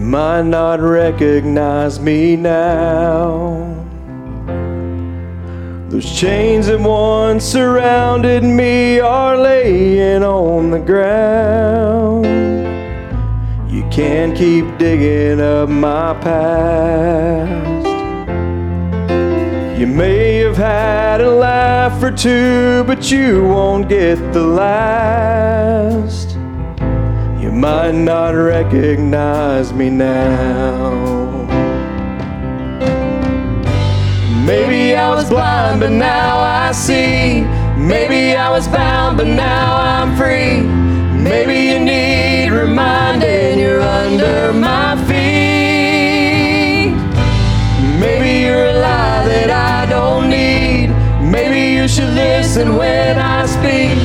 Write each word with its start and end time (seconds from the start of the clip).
might 0.00 0.42
not 0.42 0.80
recognize 0.80 2.00
me 2.00 2.36
now. 2.36 3.74
Those 5.88 6.12
chains 6.12 6.66
that 6.66 6.80
once 6.80 7.44
surrounded 7.44 8.42
me 8.42 9.00
are 9.00 9.38
laying 9.38 10.22
on 10.22 10.70
the 10.70 10.78
ground. 10.78 12.26
You 13.72 13.88
can't 13.90 14.36
keep 14.36 14.78
digging 14.78 15.40
up 15.40 15.68
my 15.68 16.12
past. 16.20 17.86
You 19.78 19.86
may 19.86 20.38
have 20.38 20.56
had 20.56 21.20
a 21.20 21.30
laugh 21.30 22.02
or 22.02 22.10
two, 22.10 22.84
but 22.84 23.10
you 23.10 23.44
won't 23.44 23.88
get 23.88 24.16
the 24.32 24.42
last. 24.42 25.95
Might 27.66 27.96
not 27.96 28.30
recognize 28.36 29.72
me 29.72 29.90
now. 29.90 30.92
Maybe 34.46 34.94
I 34.94 35.10
was 35.12 35.28
blind, 35.28 35.80
but 35.80 35.90
now 35.90 36.38
I 36.38 36.70
see. 36.70 37.42
Maybe 37.76 38.36
I 38.36 38.50
was 38.50 38.68
bound, 38.68 39.16
but 39.16 39.26
now 39.26 39.78
I'm 39.78 40.16
free. 40.16 40.60
Maybe 41.28 41.56
you 41.70 41.80
need 41.80 42.50
reminding 42.50 43.58
you're 43.58 43.80
under 43.80 44.52
my 44.52 44.94
feet. 45.08 46.94
Maybe 47.98 48.42
you're 48.44 48.66
a 48.66 48.74
lie 48.74 49.24
that 49.26 49.50
I 49.50 49.86
don't 49.90 50.30
need. 50.30 50.90
Maybe 51.20 51.74
you 51.74 51.88
should 51.88 52.14
listen 52.14 52.76
when 52.76 53.18
I 53.18 53.44
speak. 53.46 53.98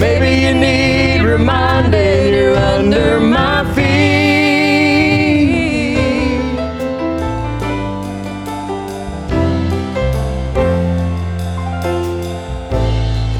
Maybe 0.00 0.30
you 0.44 0.52
need 0.52 0.87
reminding 1.38 2.34
you're 2.34 2.56
under 2.56 3.20
my 3.20 3.62
feet. 3.74 3.86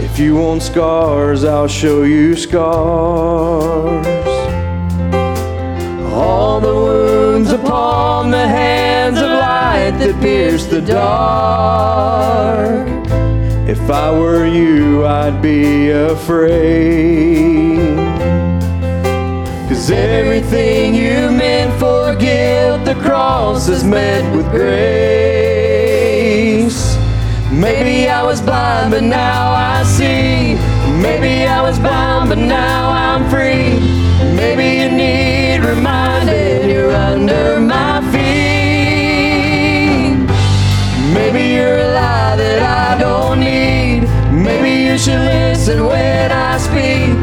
If 0.00 0.18
you 0.18 0.36
want 0.36 0.62
scars, 0.62 1.42
I'll 1.42 1.66
show 1.66 2.04
you 2.04 2.36
scars. 2.36 4.06
All 6.12 6.60
the 6.60 6.74
wounds 6.74 7.50
upon 7.50 8.30
the 8.30 8.46
hands 8.46 9.18
of 9.18 9.30
light 9.30 9.98
that 9.98 10.20
pierce 10.20 10.66
the 10.66 10.80
dark. 10.80 12.17
If 13.88 13.94
I 13.94 14.12
were 14.12 14.44
you, 14.44 15.06
I'd 15.06 15.40
be 15.40 15.88
afraid. 15.88 17.78
Cause 19.66 19.90
everything 19.90 20.94
you 20.94 21.30
meant 21.30 21.72
for 21.80 22.14
guilt, 22.14 22.84
the 22.84 22.96
cross 22.96 23.66
is 23.70 23.84
met 23.84 24.30
with 24.36 24.44
grace. 24.50 24.68
Maybe 27.50 28.10
I 28.10 28.22
was 28.22 28.42
blind, 28.42 28.90
but 28.90 29.04
now 29.04 29.52
I 29.52 29.82
see. 29.84 30.58
Maybe 31.00 31.46
I 31.46 31.62
was 31.62 31.78
bound, 31.78 32.28
but 32.28 32.36
now 32.36 32.57
when 46.78 47.17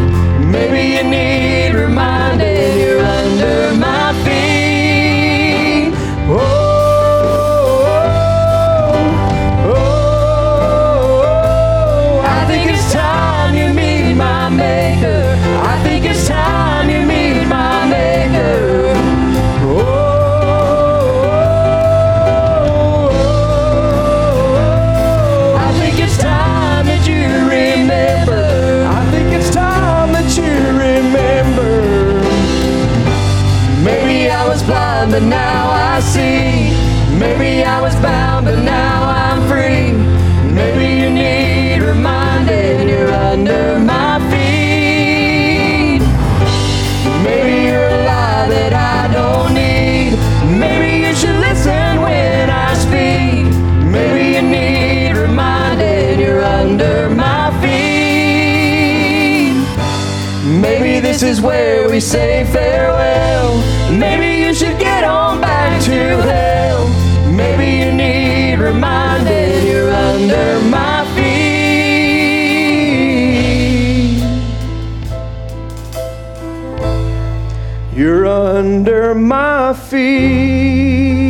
but 35.16 35.24
now 35.24 35.72
I 35.72 36.02
see. 36.02 36.76
Maybe 37.18 37.64
I 37.64 37.80
was 37.80 37.96
bound, 38.02 38.48
but 38.48 38.60
now 38.60 39.04
I'm 39.24 39.48
free. 39.48 39.94
Maybe 40.54 40.88
you 41.02 41.10
need 41.10 41.80
reminding 41.82 42.90
you're 42.90 43.14
under 43.14 43.80
my 43.80 44.20
feet. 44.30 46.02
Maybe 47.24 47.64
you're 47.64 47.88
a 47.88 48.04
lie 48.12 48.48
that 48.56 48.74
I 48.74 49.08
don't 49.18 49.54
need. 49.54 50.18
Maybe 50.60 51.08
you 51.08 51.16
should 51.16 51.40
listen 51.48 52.02
when 52.02 52.50
I 52.50 52.74
speak. 52.74 53.46
Maybe 53.96 54.36
you 54.36 54.42
need 54.42 55.16
reminding 55.16 56.20
you're 56.20 56.44
under 56.44 57.10
my 57.10 57.52
feet. 57.62 59.56
Maybe 60.60 61.00
this 61.00 61.24
is 61.24 61.40
where 61.40 61.90
we 61.90 62.02
say 62.02 62.44
farewell. 62.52 63.75
Maybe 64.00 64.42
you 64.44 64.54
should 64.54 64.78
get 64.78 65.04
on 65.06 65.40
back 65.40 65.82
to 65.84 66.22
hell. 66.22 66.88
Maybe 67.32 67.78
you 67.80 67.92
need 67.94 68.60
reminding 68.60 69.68
you're 69.68 69.90
under 69.90 70.60
my 70.70 71.06
feet. 71.16 71.56
You're 77.96 78.28
under 78.28 79.16
my 79.16 79.74
feet. 79.74 81.25